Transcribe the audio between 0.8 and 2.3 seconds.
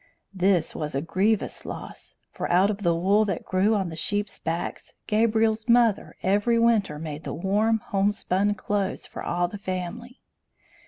a grievous loss,